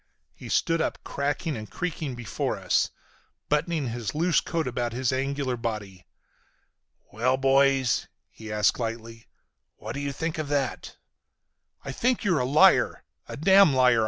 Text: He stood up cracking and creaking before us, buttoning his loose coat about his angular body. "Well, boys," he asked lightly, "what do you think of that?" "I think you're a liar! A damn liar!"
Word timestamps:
He 0.33 0.49
stood 0.49 0.81
up 0.81 0.97
cracking 1.03 1.55
and 1.55 1.69
creaking 1.69 2.15
before 2.15 2.57
us, 2.57 2.89
buttoning 3.49 3.89
his 3.89 4.15
loose 4.15 4.41
coat 4.41 4.65
about 4.67 4.93
his 4.93 5.13
angular 5.13 5.55
body. 5.55 6.07
"Well, 7.13 7.37
boys," 7.37 8.07
he 8.31 8.51
asked 8.51 8.79
lightly, 8.79 9.27
"what 9.75 9.93
do 9.93 9.99
you 9.99 10.11
think 10.11 10.39
of 10.39 10.47
that?" 10.47 10.97
"I 11.85 11.91
think 11.91 12.23
you're 12.23 12.39
a 12.39 12.45
liar! 12.45 13.03
A 13.27 13.37
damn 13.37 13.75
liar!" 13.75 13.99